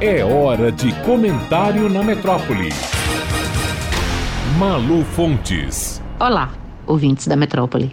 É 0.00 0.24
hora 0.24 0.70
de 0.70 0.92
comentário 1.02 1.88
na 1.88 2.04
metrópole. 2.04 2.68
Malu 4.56 5.04
Fontes. 5.04 6.00
Olá, 6.20 6.52
ouvintes 6.86 7.26
da 7.26 7.34
metrópole. 7.34 7.92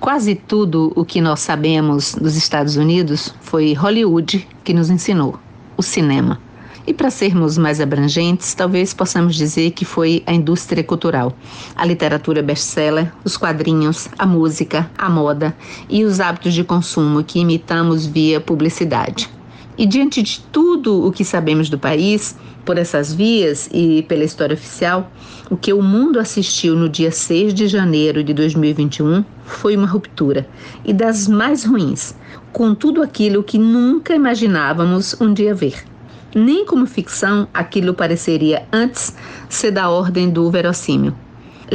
Quase 0.00 0.34
tudo 0.34 0.92
o 0.96 1.04
que 1.04 1.20
nós 1.20 1.38
sabemos 1.38 2.16
dos 2.16 2.34
Estados 2.34 2.74
Unidos 2.74 3.32
foi 3.40 3.72
Hollywood 3.72 4.48
que 4.64 4.74
nos 4.74 4.90
ensinou 4.90 5.38
o 5.76 5.82
cinema. 5.82 6.40
E 6.88 6.92
para 6.92 7.08
sermos 7.08 7.56
mais 7.56 7.80
abrangentes, 7.80 8.52
talvez 8.52 8.92
possamos 8.92 9.36
dizer 9.36 9.70
que 9.70 9.84
foi 9.84 10.24
a 10.26 10.34
indústria 10.34 10.82
cultural, 10.82 11.32
a 11.76 11.84
literatura 11.84 12.42
best-seller, 12.42 13.12
os 13.24 13.36
quadrinhos, 13.36 14.08
a 14.18 14.26
música, 14.26 14.90
a 14.98 15.08
moda 15.08 15.56
e 15.88 16.02
os 16.02 16.18
hábitos 16.18 16.52
de 16.52 16.64
consumo 16.64 17.22
que 17.22 17.38
imitamos 17.38 18.06
via 18.06 18.40
publicidade. 18.40 19.33
E 19.76 19.86
diante 19.86 20.22
de 20.22 20.40
tudo 20.52 21.04
o 21.04 21.10
que 21.10 21.24
sabemos 21.24 21.68
do 21.68 21.78
país, 21.78 22.36
por 22.64 22.78
essas 22.78 23.12
vias 23.12 23.68
e 23.72 24.02
pela 24.04 24.22
história 24.22 24.54
oficial, 24.54 25.10
o 25.50 25.56
que 25.56 25.72
o 25.72 25.82
mundo 25.82 26.20
assistiu 26.20 26.76
no 26.76 26.88
dia 26.88 27.10
6 27.10 27.52
de 27.52 27.66
janeiro 27.66 28.22
de 28.22 28.32
2021 28.32 29.24
foi 29.44 29.76
uma 29.76 29.86
ruptura, 29.86 30.48
e 30.84 30.92
das 30.92 31.26
mais 31.26 31.64
ruins, 31.64 32.14
com 32.52 32.74
tudo 32.74 33.02
aquilo 33.02 33.42
que 33.42 33.58
nunca 33.58 34.14
imaginávamos 34.14 35.20
um 35.20 35.34
dia 35.34 35.54
ver. 35.54 35.84
Nem 36.34 36.64
como 36.64 36.86
ficção 36.86 37.48
aquilo 37.52 37.94
pareceria 37.94 38.66
antes 38.72 39.14
ser 39.48 39.72
da 39.72 39.88
ordem 39.88 40.30
do 40.30 40.50
verossímil. 40.50 41.14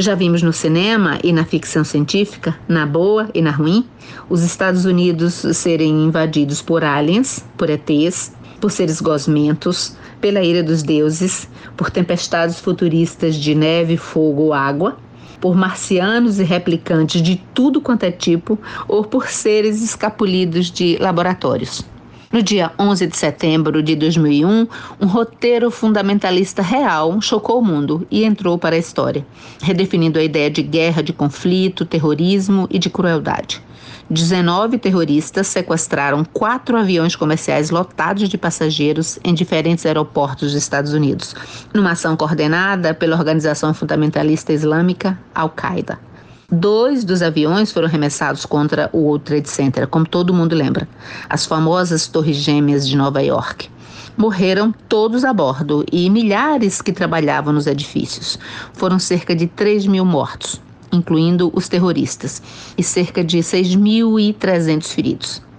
Já 0.00 0.14
vimos 0.14 0.42
no 0.42 0.50
cinema 0.50 1.18
e 1.22 1.30
na 1.30 1.44
ficção 1.44 1.84
científica, 1.84 2.56
na 2.66 2.86
boa 2.86 3.28
e 3.34 3.42
na 3.42 3.50
ruim, 3.50 3.84
os 4.30 4.42
Estados 4.42 4.86
Unidos 4.86 5.34
serem 5.52 6.04
invadidos 6.04 6.62
por 6.62 6.82
aliens, 6.82 7.44
por 7.54 7.68
ETs, 7.68 8.32
por 8.58 8.70
seres 8.70 8.98
gosmentos, 8.98 9.94
pela 10.18 10.42
ira 10.42 10.62
dos 10.62 10.82
deuses, 10.82 11.46
por 11.76 11.90
tempestades 11.90 12.58
futuristas 12.58 13.36
de 13.36 13.54
neve, 13.54 13.98
fogo 13.98 14.44
ou 14.44 14.54
água, 14.54 14.96
por 15.38 15.54
marcianos 15.54 16.40
e 16.40 16.44
replicantes 16.44 17.20
de 17.20 17.36
tudo 17.52 17.78
quanto 17.78 18.04
é 18.04 18.10
tipo, 18.10 18.58
ou 18.88 19.04
por 19.04 19.28
seres 19.28 19.82
escapulidos 19.82 20.70
de 20.70 20.96
laboratórios. 20.96 21.84
No 22.32 22.44
dia 22.44 22.70
11 22.78 23.08
de 23.08 23.16
setembro 23.16 23.82
de 23.82 23.96
2001, 23.96 24.68
um 25.00 25.06
roteiro 25.08 25.68
fundamentalista 25.68 26.62
real 26.62 27.20
chocou 27.20 27.58
o 27.58 27.64
mundo 27.64 28.06
e 28.08 28.22
entrou 28.22 28.56
para 28.56 28.76
a 28.76 28.78
história, 28.78 29.26
redefinindo 29.60 30.16
a 30.16 30.22
ideia 30.22 30.48
de 30.48 30.62
guerra, 30.62 31.02
de 31.02 31.12
conflito, 31.12 31.84
terrorismo 31.84 32.68
e 32.70 32.78
de 32.78 32.88
crueldade. 32.88 33.60
19 34.08 34.78
terroristas 34.78 35.48
sequestraram 35.48 36.24
quatro 36.24 36.76
aviões 36.76 37.16
comerciais 37.16 37.70
lotados 37.70 38.28
de 38.28 38.38
passageiros 38.38 39.18
em 39.24 39.34
diferentes 39.34 39.84
aeroportos 39.84 40.52
dos 40.52 40.62
Estados 40.62 40.92
Unidos, 40.92 41.34
numa 41.74 41.92
ação 41.92 42.16
coordenada 42.16 42.94
pela 42.94 43.16
organização 43.16 43.74
fundamentalista 43.74 44.52
islâmica 44.52 45.18
Al-Qaeda. 45.34 46.09
Dois 46.52 47.04
dos 47.04 47.22
aviões 47.22 47.70
foram 47.70 47.86
arremessados 47.86 48.44
contra 48.44 48.90
o 48.92 48.98
World 49.02 49.24
Trade 49.24 49.48
Center, 49.48 49.86
como 49.86 50.04
todo 50.04 50.34
mundo 50.34 50.52
lembra, 50.52 50.88
as 51.28 51.46
famosas 51.46 52.08
Torres 52.08 52.38
Gêmeas 52.38 52.88
de 52.88 52.96
Nova 52.96 53.22
York. 53.22 53.70
Morreram 54.16 54.74
todos 54.88 55.24
a 55.24 55.32
bordo 55.32 55.86
e 55.92 56.10
milhares 56.10 56.82
que 56.82 56.92
trabalhavam 56.92 57.52
nos 57.52 57.68
edifícios. 57.68 58.36
Foram 58.72 58.98
cerca 58.98 59.32
de 59.32 59.46
3 59.46 59.86
mil 59.86 60.04
mortos, 60.04 60.60
incluindo 60.90 61.52
os 61.54 61.68
terroristas, 61.68 62.42
e 62.76 62.82
cerca 62.82 63.22
de 63.22 63.38
6.300 63.38 64.88
feridos. 64.88 65.49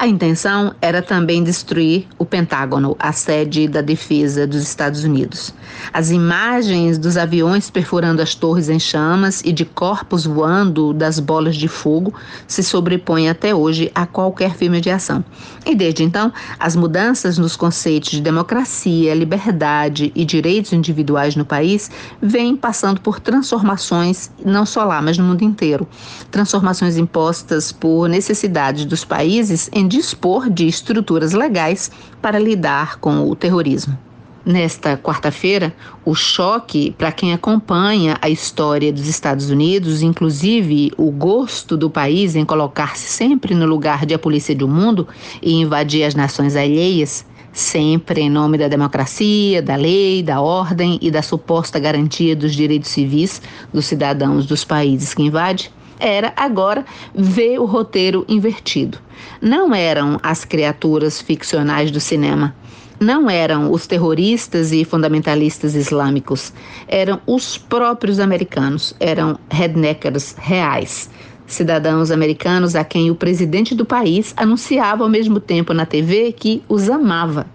A 0.00 0.06
intenção 0.06 0.72
era 0.80 1.02
também 1.02 1.42
destruir 1.42 2.06
o 2.16 2.24
Pentágono, 2.24 2.94
a 3.00 3.10
sede 3.10 3.66
da 3.66 3.80
defesa 3.80 4.46
dos 4.46 4.62
Estados 4.62 5.02
Unidos. 5.02 5.52
As 5.92 6.12
imagens 6.12 6.98
dos 6.98 7.16
aviões 7.16 7.68
perfurando 7.68 8.22
as 8.22 8.32
torres 8.32 8.68
em 8.68 8.78
chamas 8.78 9.42
e 9.44 9.52
de 9.52 9.64
corpos 9.64 10.24
voando 10.24 10.92
das 10.92 11.18
bolas 11.18 11.56
de 11.56 11.66
fogo 11.66 12.14
se 12.46 12.62
sobrepõem 12.62 13.28
até 13.28 13.52
hoje 13.52 13.90
a 13.92 14.06
qualquer 14.06 14.54
filme 14.54 14.80
de 14.80 14.88
ação. 14.88 15.24
E 15.66 15.74
desde 15.74 16.04
então, 16.04 16.32
as 16.60 16.76
mudanças 16.76 17.36
nos 17.36 17.56
conceitos 17.56 18.10
de 18.10 18.20
democracia, 18.20 19.12
liberdade 19.16 20.12
e 20.14 20.24
direitos 20.24 20.72
individuais 20.72 21.34
no 21.34 21.44
país 21.44 21.90
vêm 22.22 22.54
passando 22.54 23.00
por 23.00 23.18
transformações, 23.18 24.30
não 24.44 24.64
só 24.64 24.84
lá, 24.84 25.02
mas 25.02 25.18
no 25.18 25.24
mundo 25.24 25.42
inteiro. 25.42 25.88
Transformações 26.30 26.96
impostas 26.96 27.72
por 27.72 28.08
necessidades 28.08 28.84
dos 28.84 29.04
países 29.04 29.68
em 29.72 29.87
dispor 29.88 30.50
de 30.50 30.68
estruturas 30.68 31.32
legais 31.32 31.90
para 32.20 32.38
lidar 32.38 32.98
com 32.98 33.28
o 33.28 33.34
terrorismo. 33.34 33.98
Nesta 34.44 34.96
quarta-feira, 34.96 35.74
o 36.04 36.14
choque 36.14 36.94
para 36.96 37.12
quem 37.12 37.34
acompanha 37.34 38.16
a 38.22 38.30
história 38.30 38.92
dos 38.92 39.06
Estados 39.06 39.50
Unidos, 39.50 40.00
inclusive 40.00 40.92
o 40.96 41.10
gosto 41.10 41.76
do 41.76 41.90
país 41.90 42.34
em 42.34 42.44
colocar-se 42.44 43.08
sempre 43.10 43.54
no 43.54 43.66
lugar 43.66 44.06
de 44.06 44.14
a 44.14 44.18
polícia 44.18 44.54
do 44.54 44.66
mundo 44.66 45.06
e 45.42 45.52
invadir 45.52 46.04
as 46.04 46.14
nações 46.14 46.56
alheias, 46.56 47.26
sempre 47.52 48.22
em 48.22 48.30
nome 48.30 48.56
da 48.56 48.68
democracia, 48.68 49.60
da 49.60 49.76
lei, 49.76 50.22
da 50.22 50.40
ordem 50.40 50.98
e 51.02 51.10
da 51.10 51.20
suposta 51.20 51.78
garantia 51.78 52.34
dos 52.34 52.54
direitos 52.54 52.90
civis 52.90 53.42
dos 53.70 53.84
cidadãos 53.84 54.46
dos 54.46 54.64
países 54.64 55.12
que 55.12 55.22
invade, 55.22 55.70
era 55.98 56.32
agora 56.36 56.84
ver 57.14 57.58
o 57.58 57.64
roteiro 57.64 58.24
invertido. 58.28 58.98
Não 59.40 59.74
eram 59.74 60.18
as 60.22 60.44
criaturas 60.44 61.20
ficcionais 61.20 61.90
do 61.90 62.00
cinema. 62.00 62.54
Não 63.00 63.30
eram 63.30 63.70
os 63.70 63.86
terroristas 63.86 64.72
e 64.72 64.84
fundamentalistas 64.84 65.76
islâmicos, 65.76 66.52
eram 66.88 67.20
os 67.26 67.56
próprios 67.56 68.18
americanos, 68.18 68.92
eram 68.98 69.38
redneckers 69.48 70.34
reais, 70.36 71.08
cidadãos 71.46 72.10
americanos 72.10 72.74
a 72.74 72.82
quem 72.82 73.08
o 73.08 73.14
presidente 73.14 73.72
do 73.72 73.84
país 73.84 74.34
anunciava 74.36 75.04
ao 75.04 75.08
mesmo 75.08 75.38
tempo 75.38 75.72
na 75.72 75.86
TV 75.86 76.32
que 76.32 76.60
os 76.68 76.90
amava 76.90 77.46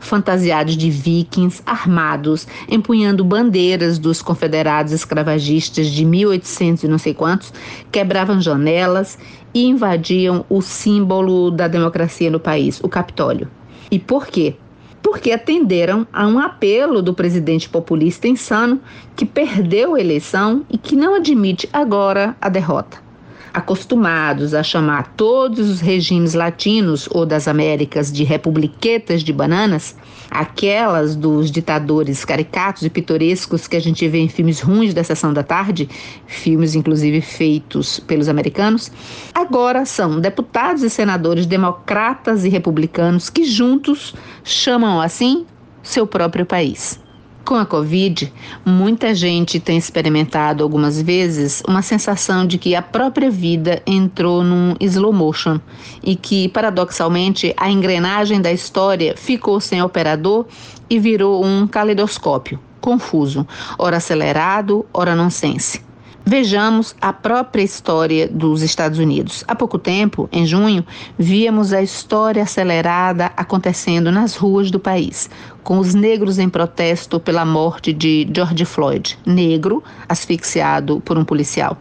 fantasiados 0.00 0.76
de 0.76 0.90
vikings, 0.90 1.62
armados, 1.66 2.46
empunhando 2.68 3.24
bandeiras 3.24 3.98
dos 3.98 4.22
confederados 4.22 4.92
escravagistas 4.92 5.88
de 5.88 6.04
1800 6.04 6.84
e 6.84 6.88
não 6.88 6.98
sei 6.98 7.14
quantos, 7.14 7.52
quebravam 7.90 8.40
janelas 8.40 9.18
e 9.54 9.66
invadiam 9.66 10.44
o 10.48 10.60
símbolo 10.60 11.50
da 11.50 11.68
democracia 11.68 12.30
no 12.30 12.40
país, 12.40 12.80
o 12.82 12.88
Capitólio. 12.88 13.48
E 13.90 13.98
por 13.98 14.26
quê? 14.26 14.56
Porque 15.02 15.32
atenderam 15.32 16.06
a 16.12 16.26
um 16.26 16.38
apelo 16.38 17.00
do 17.00 17.14
presidente 17.14 17.68
populista 17.68 18.28
insano 18.28 18.80
que 19.16 19.24
perdeu 19.24 19.94
a 19.94 20.00
eleição 20.00 20.64
e 20.68 20.76
que 20.76 20.94
não 20.94 21.14
admite 21.14 21.68
agora 21.72 22.36
a 22.40 22.48
derrota 22.48 23.07
acostumados 23.58 24.54
a 24.54 24.62
chamar 24.62 25.14
todos 25.16 25.68
os 25.68 25.80
regimes 25.80 26.34
latinos 26.34 27.08
ou 27.10 27.26
das 27.26 27.48
Américas 27.48 28.12
de 28.12 28.24
republiquetas 28.24 29.22
de 29.22 29.32
bananas, 29.32 29.96
aquelas 30.30 31.16
dos 31.16 31.50
ditadores 31.50 32.24
caricatos 32.24 32.82
e 32.82 32.90
pitorescos 32.90 33.66
que 33.66 33.76
a 33.76 33.80
gente 33.80 34.06
vê 34.08 34.18
em 34.18 34.28
filmes 34.28 34.60
ruins 34.60 34.94
da 34.94 35.02
sessão 35.02 35.32
da 35.32 35.42
tarde, 35.42 35.88
filmes 36.26 36.74
inclusive 36.74 37.20
feitos 37.20 37.98
pelos 38.00 38.28
americanos, 38.28 38.90
agora 39.34 39.84
são 39.84 40.20
deputados 40.20 40.82
e 40.82 40.90
senadores 40.90 41.44
democratas 41.44 42.44
e 42.44 42.48
republicanos 42.48 43.28
que 43.28 43.44
juntos 43.44 44.14
chamam 44.44 45.00
assim 45.00 45.44
seu 45.82 46.06
próprio 46.06 46.46
país. 46.46 47.07
Com 47.48 47.54
a 47.54 47.64
Covid, 47.64 48.30
muita 48.62 49.14
gente 49.14 49.58
tem 49.58 49.78
experimentado 49.78 50.62
algumas 50.62 51.00
vezes 51.00 51.62
uma 51.66 51.80
sensação 51.80 52.46
de 52.46 52.58
que 52.58 52.74
a 52.74 52.82
própria 52.82 53.30
vida 53.30 53.82
entrou 53.86 54.44
num 54.44 54.74
slow 54.78 55.14
motion 55.14 55.58
e 56.02 56.14
que, 56.14 56.50
paradoxalmente, 56.50 57.54
a 57.56 57.70
engrenagem 57.70 58.42
da 58.42 58.52
história 58.52 59.14
ficou 59.16 59.60
sem 59.60 59.80
operador 59.80 60.44
e 60.90 60.98
virou 60.98 61.42
um 61.42 61.66
caleidoscópio, 61.66 62.60
confuso, 62.82 63.48
ora 63.78 63.96
acelerado, 63.96 64.84
ora 64.92 65.16
nonsense. 65.16 65.87
Vejamos 66.30 66.94
a 67.00 67.10
própria 67.10 67.62
história 67.62 68.28
dos 68.28 68.60
Estados 68.60 68.98
Unidos. 68.98 69.42
Há 69.48 69.54
pouco 69.54 69.78
tempo, 69.78 70.28
em 70.30 70.44
junho, 70.44 70.84
víamos 71.18 71.72
a 71.72 71.80
história 71.80 72.42
acelerada 72.42 73.32
acontecendo 73.34 74.12
nas 74.12 74.36
ruas 74.36 74.70
do 74.70 74.78
país, 74.78 75.30
com 75.62 75.78
os 75.78 75.94
negros 75.94 76.38
em 76.38 76.46
protesto 76.46 77.18
pela 77.18 77.46
morte 77.46 77.94
de 77.94 78.28
George 78.30 78.66
Floyd, 78.66 79.18
negro 79.24 79.82
asfixiado 80.06 81.00
por 81.00 81.16
um 81.16 81.24
policial. 81.24 81.78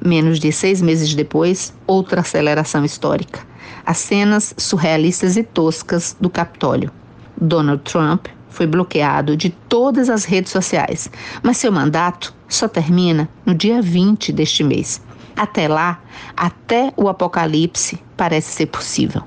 Menos 0.00 0.38
de 0.38 0.52
seis 0.52 0.80
meses 0.80 1.12
depois, 1.12 1.74
outra 1.84 2.20
aceleração 2.20 2.84
histórica. 2.84 3.40
As 3.84 3.98
cenas 3.98 4.54
surrealistas 4.56 5.36
e 5.36 5.42
toscas 5.42 6.16
do 6.20 6.30
Capitólio. 6.30 6.92
Donald 7.36 7.82
Trump 7.82 8.28
foi 8.50 8.66
bloqueado 8.66 9.36
de 9.36 9.50
todas 9.50 10.08
as 10.08 10.24
redes 10.24 10.52
sociais, 10.52 11.10
mas 11.42 11.56
seu 11.56 11.70
mandato 11.70 12.34
só 12.48 12.66
termina 12.66 13.28
no 13.44 13.54
dia 13.54 13.80
20 13.82 14.32
deste 14.32 14.64
mês. 14.64 15.00
Até 15.36 15.68
lá, 15.68 16.00
até 16.36 16.92
o 16.96 17.08
apocalipse 17.08 18.02
parece 18.16 18.50
ser 18.50 18.66
possível. 18.66 19.22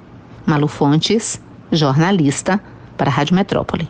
Malu 0.46 0.68
Fontes, 0.68 1.42
jornalista, 1.72 2.62
para 2.98 3.10
a 3.10 3.14
Rádio 3.14 3.36
Metrópole. 3.36 3.88